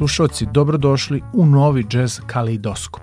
[0.00, 3.02] slušalci, dobrodošli u novi jazz kaleidoskop.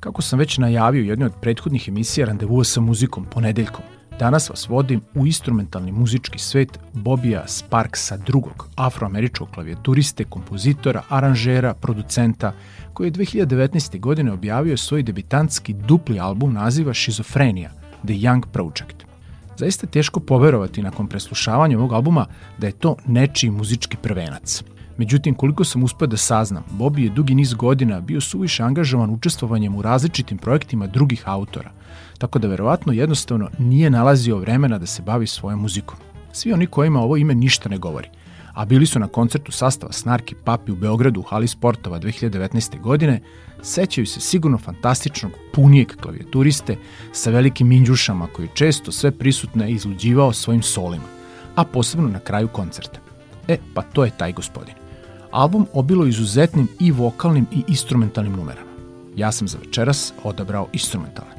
[0.00, 3.84] Kako sam već najavio u jednoj od prethodnih emisija Randevuo sa muzikom ponedeljkom,
[4.18, 12.52] danas vas vodim u instrumentalni muzički svet Bobija Sparksa drugog, afroameričkog klavijaturiste, kompozitora, aranžera, producenta,
[12.92, 14.00] koji je 2019.
[14.00, 17.70] godine objavio svoj debitantski dupli album naziva Šizofrenija,
[18.04, 19.04] The Young Project.
[19.56, 22.26] Zaista je teško poverovati nakon preslušavanja ovog albuma
[22.58, 24.62] da je to nečiji muzički prvenac–
[24.96, 29.74] Međutim, koliko sam uspeo da saznam, Bobby je dugi niz godina bio suviše angažovan učestvovanjem
[29.74, 31.70] u različitim projektima drugih autora,
[32.18, 35.96] tako da verovatno jednostavno nije nalazio vremena da se bavi svojom muzikom.
[36.32, 38.08] Svi oni kojima ovo ime ništa ne govori,
[38.54, 42.80] a bili su na koncertu sastava Snarki Papi u Beogradu u Hali Sportova 2019.
[42.80, 43.20] godine,
[43.62, 46.76] sećaju se sigurno fantastičnog punijeg klavijaturiste
[47.12, 51.04] sa velikim minđušama koji često sve prisutne izluđivao svojim solima,
[51.54, 53.00] a posebno na kraju koncerta.
[53.48, 54.81] E, pa to je taj gospodin.
[55.32, 58.70] Album obilo izuzetnim i vokalnim i instrumentalnim numerama.
[59.16, 61.32] Ja sam za večeras odabrao instrumentalne.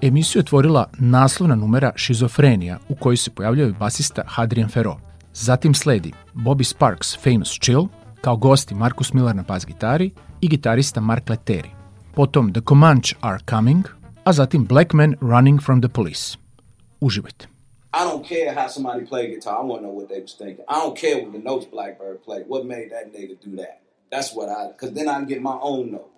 [0.00, 4.96] Emisiju je otvorila naslovna numera Šizofrenija u kojoj se pojavljaju basista Hadrian Ferro.
[5.34, 7.86] Zatim sledi Bobby Sparks Famous Chill,
[8.20, 11.70] kao gosti Markus Miller na bas gitari i gitarista Mark Leteri.
[12.14, 13.84] Potom The Comanche Are Coming,
[14.24, 16.36] a zatim Black Man Running from the Police.
[17.00, 17.53] Uživajte.
[17.94, 19.60] I don't care how somebody played guitar.
[19.60, 20.64] I want to know what they was thinking.
[20.66, 22.48] I don't care what the notes Blackbird played.
[22.48, 23.82] What made that nigga do that?
[24.10, 26.10] That's what I, because then I can get my own note.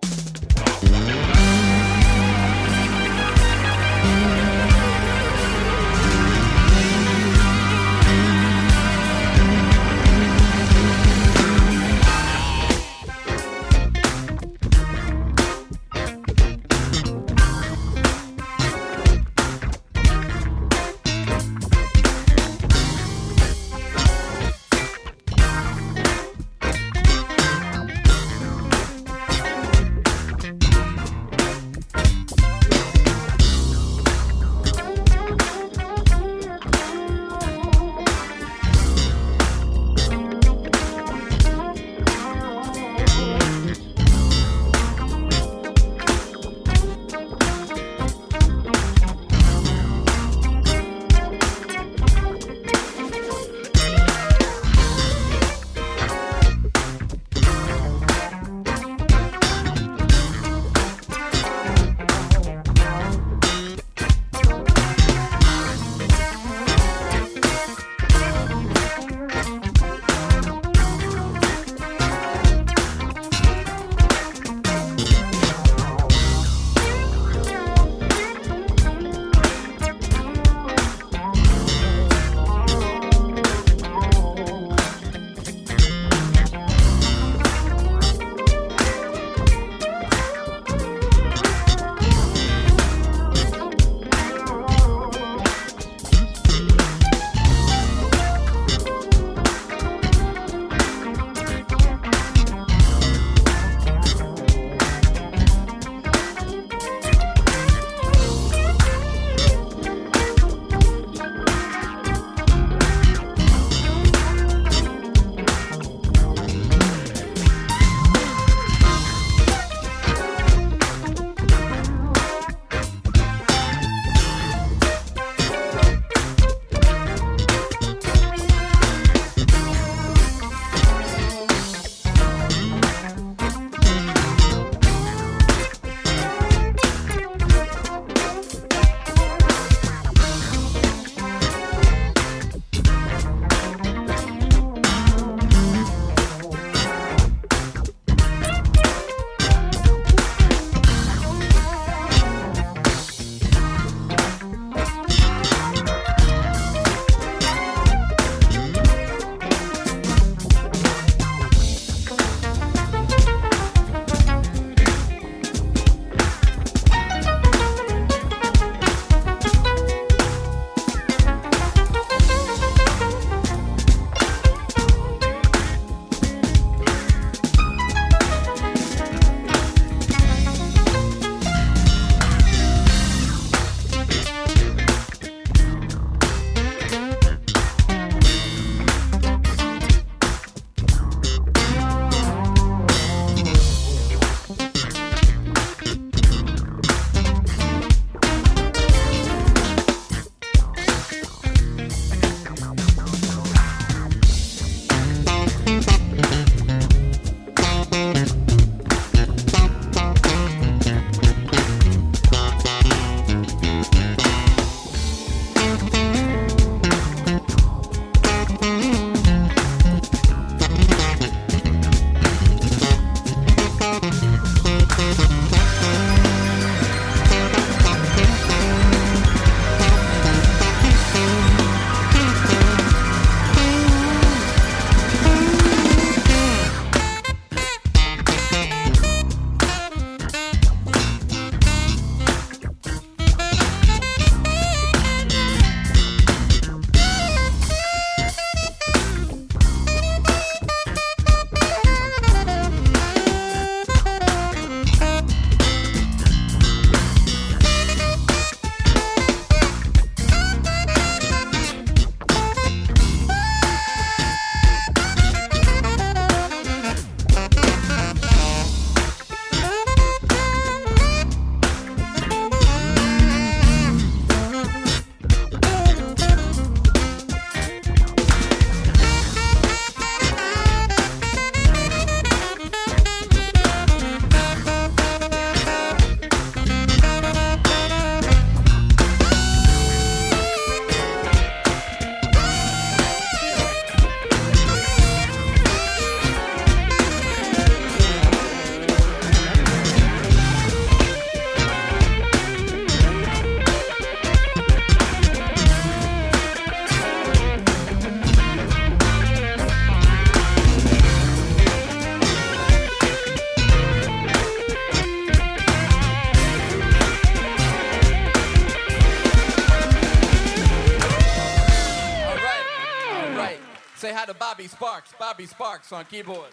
[324.38, 325.12] Bobby Sparks.
[325.18, 326.52] Bobby Sparks on keyboard.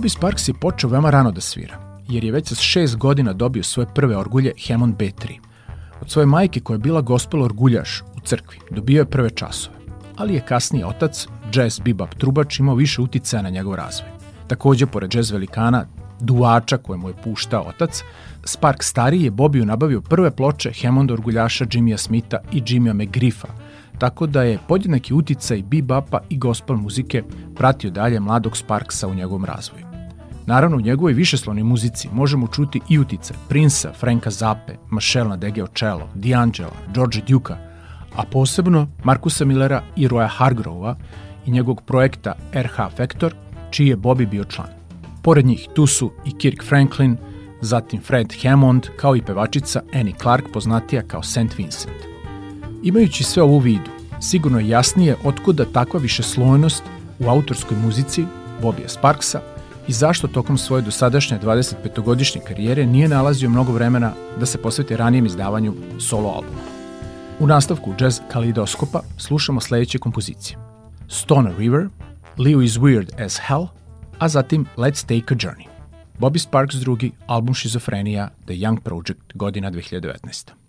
[0.00, 3.62] Bobby Sparks je počeo veoma rano da svira, jer je već sa šest godina dobio
[3.62, 5.38] svoje prve orgulje Hammond B3.
[6.00, 9.76] Od svoje majke koja je bila gospel orguljaš u crkvi, dobio je prve časove,
[10.16, 14.08] ali je kasnije otac, jazz bebop trubač, imao više uticaja na njegov razvoj.
[14.46, 15.86] Takođe, pored jazz velikana,
[16.20, 18.02] duvača koje mu je puštao otac,
[18.44, 23.48] Spark stariji je Bobiju nabavio prve ploče Hammond orguljaša Jimmya Smitha i Jimmya McGriffa,
[23.98, 27.22] tako da je podjednaki uticaj bebapa i gospel muzike
[27.56, 29.89] pratio dalje mladog Sparksa u njegovom razvoju.
[30.46, 36.08] Naravno, u njegovoj višeslovnoj muzici možemo čuti i utice Prinsa, Franka Zappe, Michelle Nadege Ocello,
[36.14, 37.56] D'Angela, George Duka,
[38.16, 40.96] a posebno Markusa Millera i Roya Hargrova
[41.46, 43.34] i njegovog projekta RH Factor,
[43.70, 44.68] čiji je Bobby bio član.
[45.22, 47.16] Pored njih tu su i Kirk Franklin,
[47.60, 51.58] zatim Fred Hammond, kao i pevačica Annie Clark, poznatija kao St.
[51.58, 51.96] Vincent.
[52.82, 56.82] Imajući sve ovo u vidu, sigurno je jasnije otkuda takva višeslojnost
[57.18, 58.24] u autorskoj muzici
[58.62, 59.40] Bobija Sparksa
[59.90, 65.26] i zašto tokom svoje dosadašnje 25-godišnje karijere nije nalazio mnogo vremena da se posveti ranijem
[65.26, 66.62] izdavanju solo albuma.
[67.40, 70.58] U nastavku jazz kalidoskopa slušamo sledeće kompozicije.
[71.08, 71.88] Stoner River,
[72.38, 73.66] Leo is Weird as Hell,
[74.18, 75.66] a zatim Let's Take a Journey.
[76.18, 80.59] Bobby Sparks drugi, album Šizofrenija, The Young Project, godina 2019.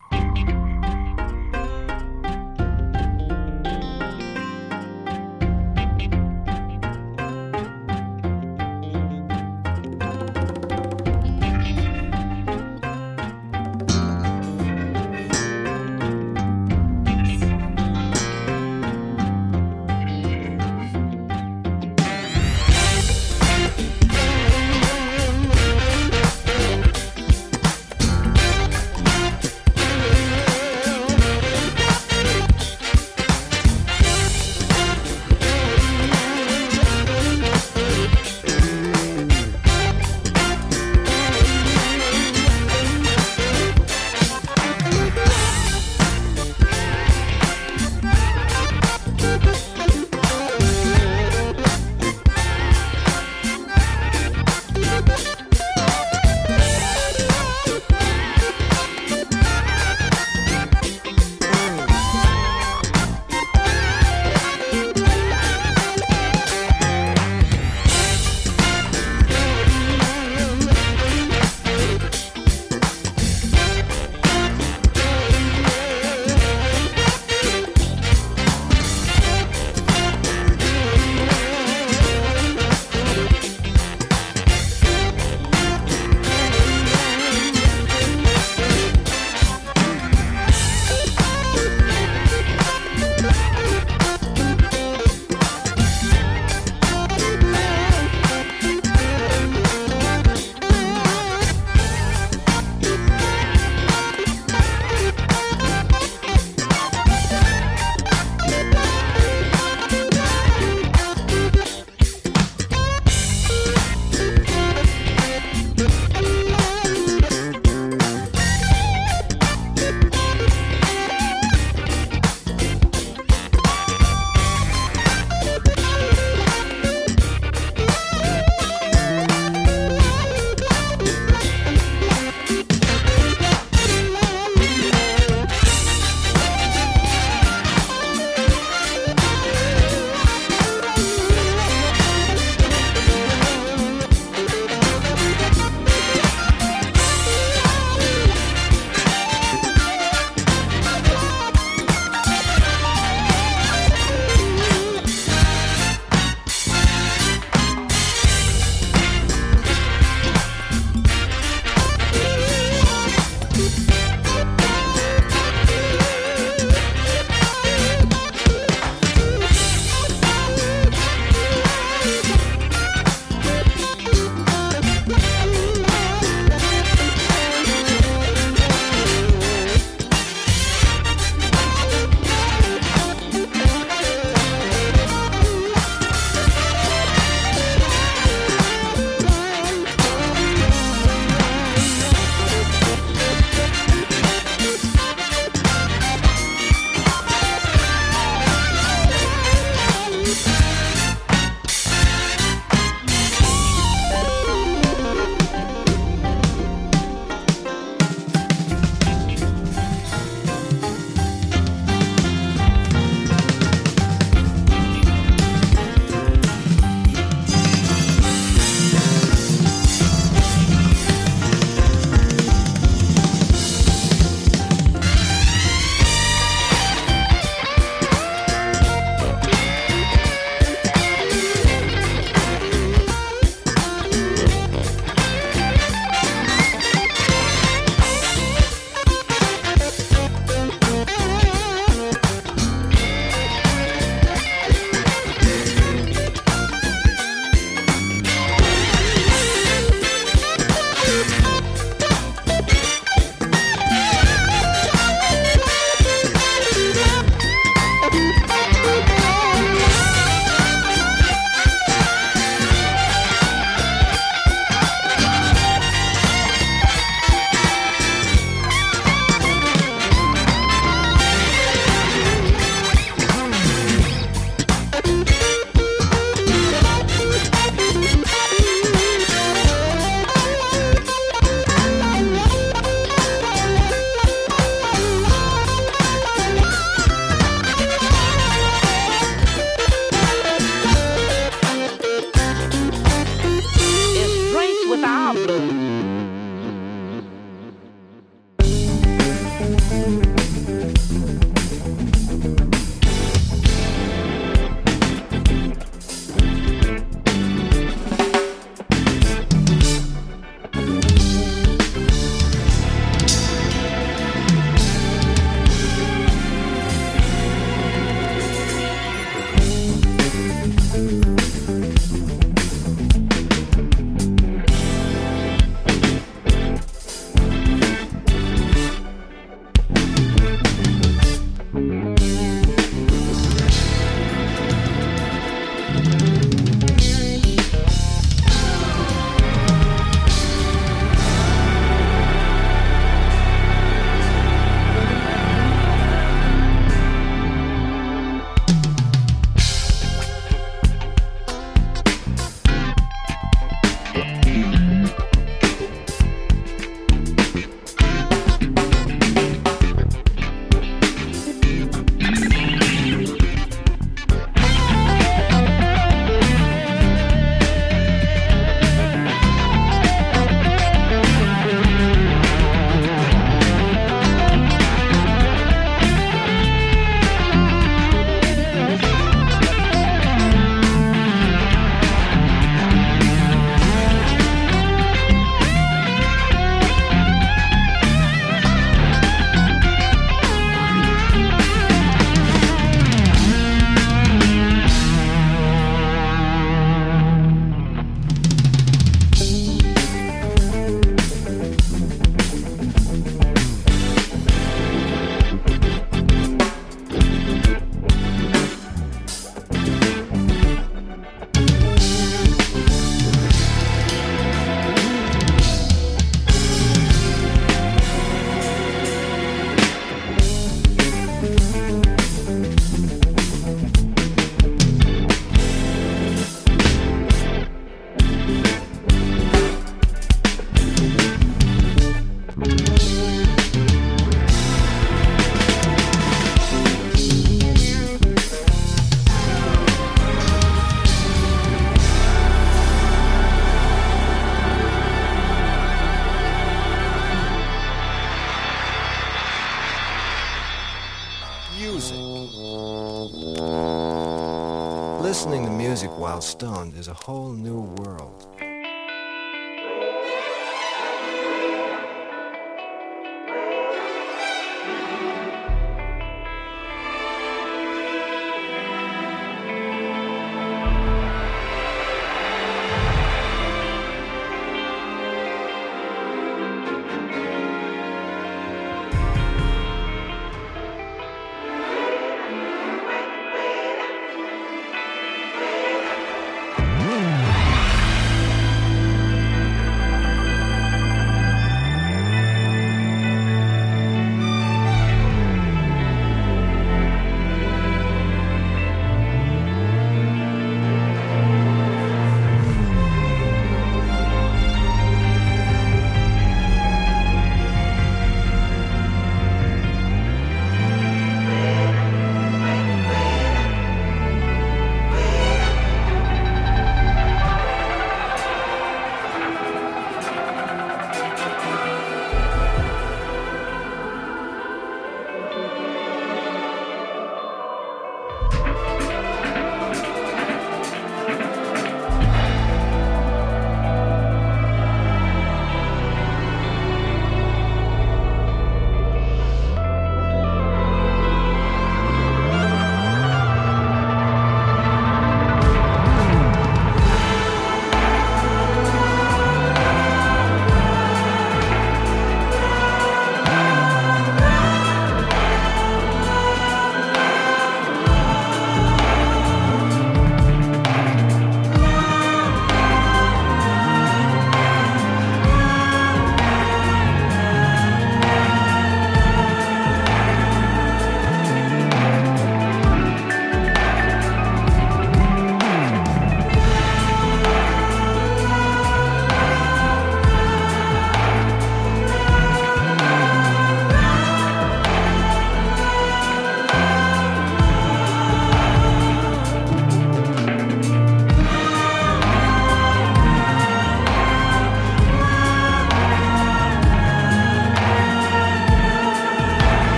[457.02, 458.31] Is a whole new world.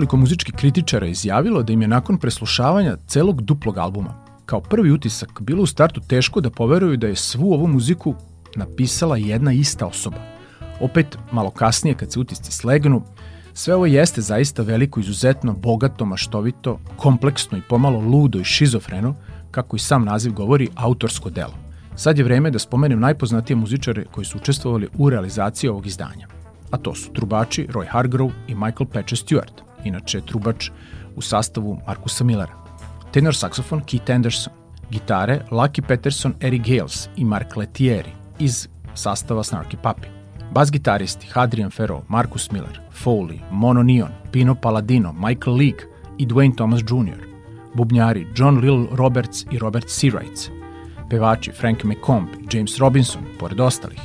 [0.00, 4.14] Nekoliko muzičkih kritičara izjavilo da im je nakon preslušavanja celog duplog albuma
[4.46, 8.14] kao prvi utisak bilo u startu teško da poveruju da je svu ovu muziku
[8.56, 10.16] napisala jedna ista osoba.
[10.80, 13.02] Opet, malo kasnije kad se utisci slegnu,
[13.54, 19.14] sve ovo jeste zaista veliko, izuzetno, bogato, maštovito, kompleksno i pomalo ludo i šizofreno,
[19.50, 21.54] kako i sam naziv govori, autorsko delo.
[21.96, 26.26] Sad je vreme da spomenem najpoznatije muzičare koji su učestvovali u realizaciji ovog izdanja.
[26.70, 30.70] A to su trubači Roy Hargrove i Michael Patcher Stewart, inače trubač
[31.16, 32.54] u sastavu Markusa Millera.
[33.12, 34.52] Tenor saksofon Keith Anderson,
[34.90, 40.06] gitare Lucky Peterson, Eric Gales i Mark Letieri iz sastava Snarky Puppy.
[40.52, 45.80] Bas gitaristi Hadrian Ferro, Marcus Miller, Foley, Mono Neon, Pino Palladino, Michael League
[46.18, 47.26] i Dwayne Thomas Jr.
[47.74, 50.50] Bubnjari John Lil Roberts i Robert Seawrights.
[51.10, 54.00] Pevači Frank McComb James Robinson, pored ostalih.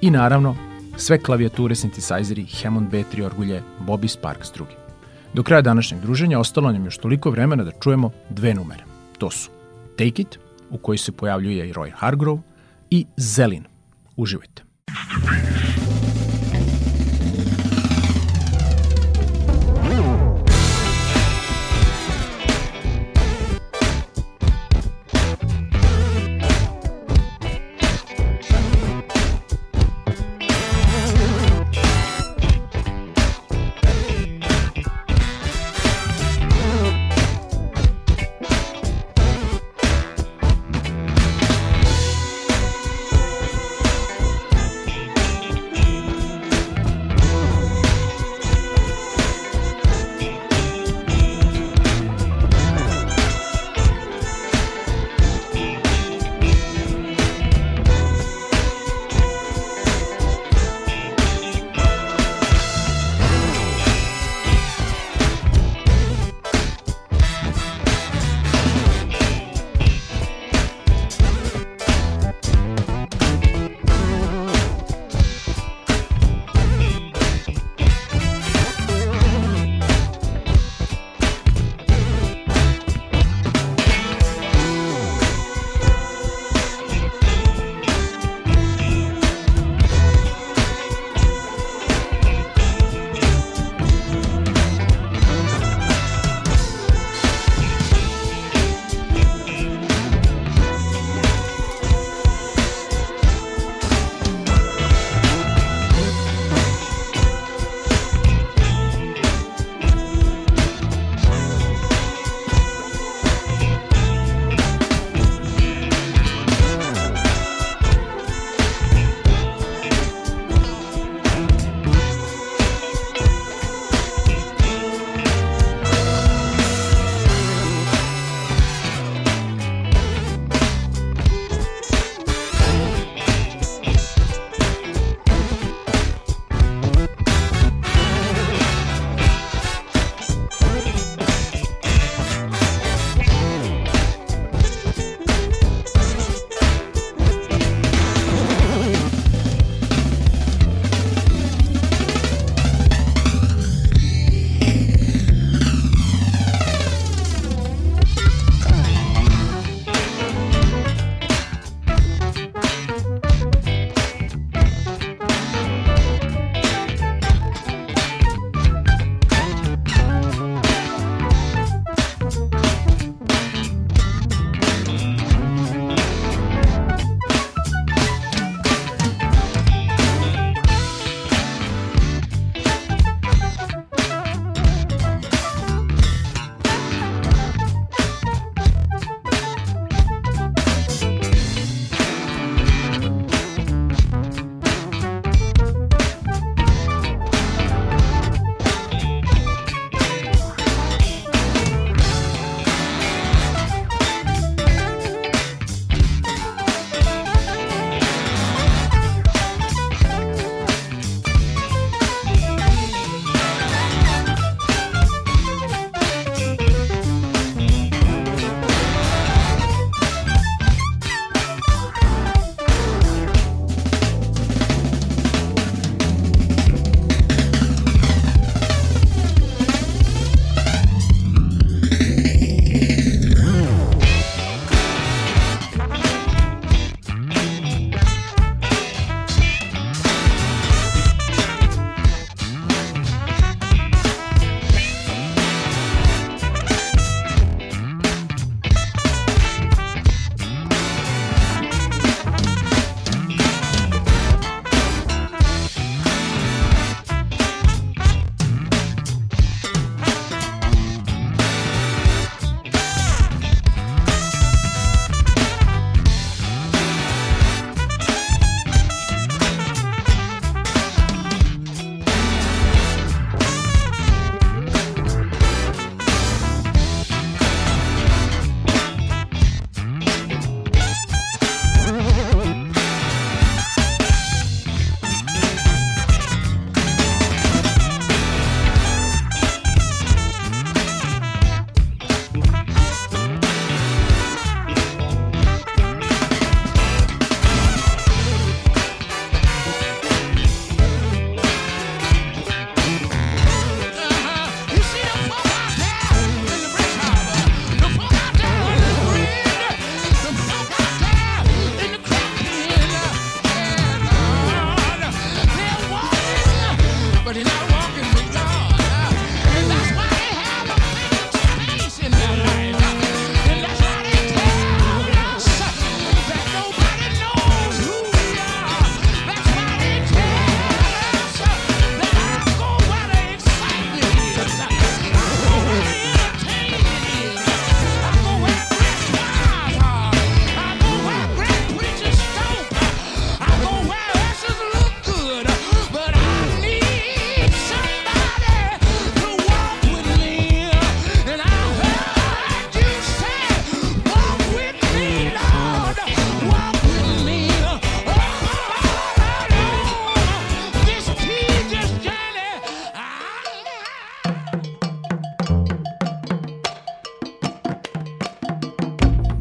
[0.00, 0.56] I naravno,
[0.96, 4.85] sve klavijature, sintisajzeri, Hammond B3 orgulje, Bobby Sparks drugi.
[5.34, 8.84] Do kraja današnjeg druženja ostalo nam još toliko vremena da čujemo dve numere.
[9.18, 9.50] To su
[9.98, 10.38] Take It,
[10.70, 12.40] u kojoj se pojavljuje i Roy Hargrove,
[12.90, 13.64] i Zelin.
[14.16, 14.62] Uživajte.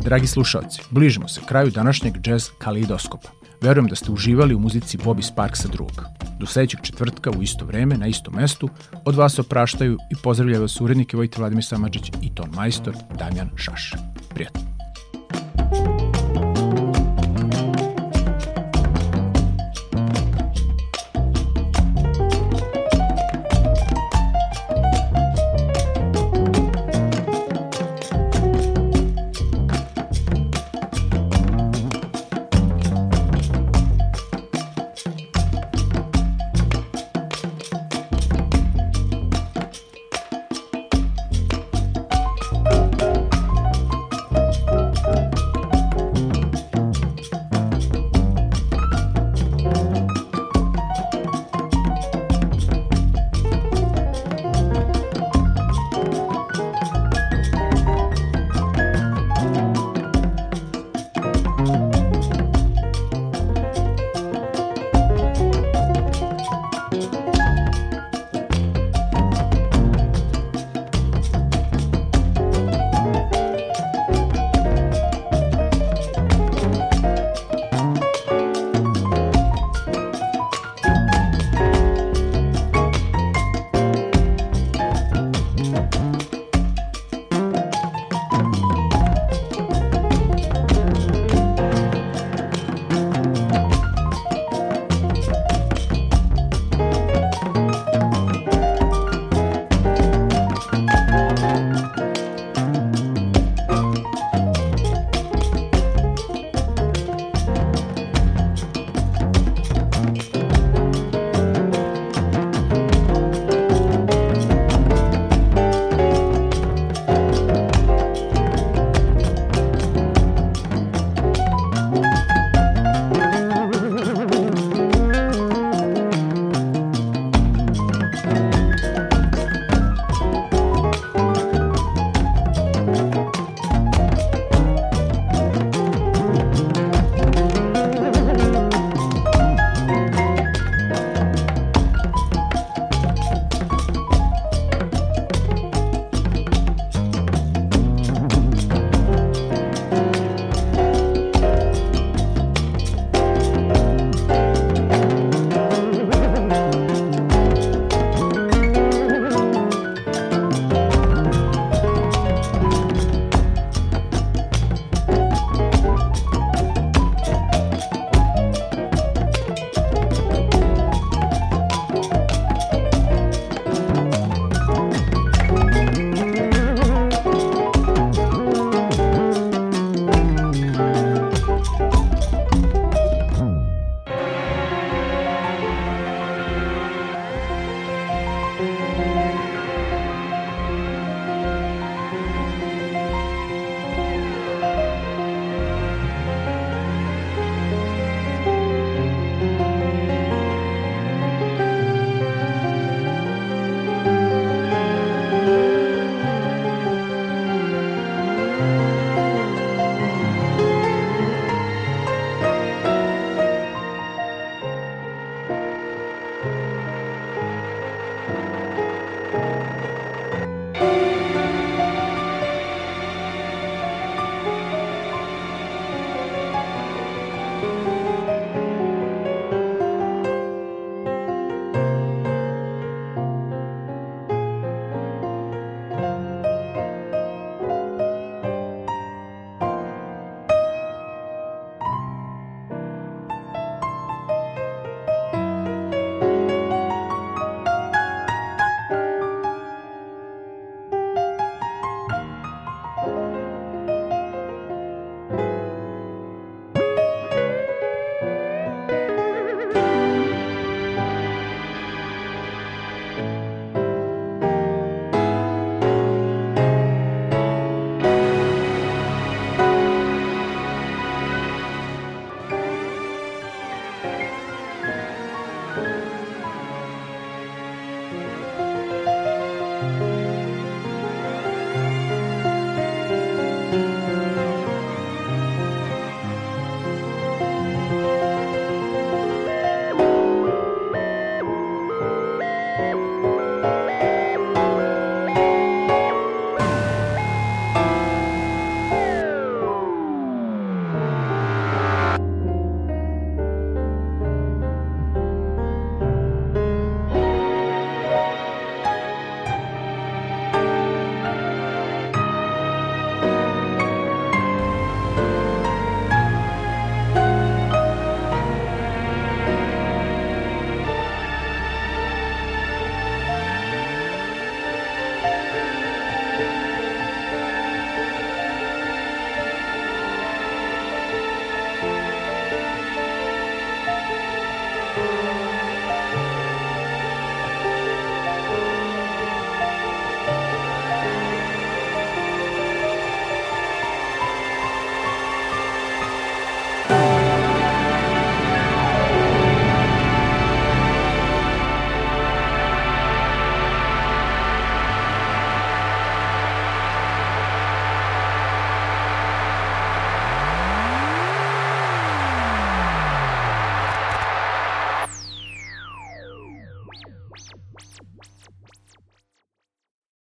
[0.06, 3.30] Dragi slušalci, bližimo se kraju današnjeg jazz kalidoskopa.
[3.62, 6.02] Verujem da ste uživali u muzici Bobby Sparksa drugog.
[6.40, 8.70] Do sledećeg četvrtka u isto vreme, na istom mestu,
[9.06, 13.94] od vas opraštaju i pozdravljaju vas urednike Vojte Vladimir Samadžić i ton majstor Damjan Šaš.
[14.34, 14.65] Prijatno.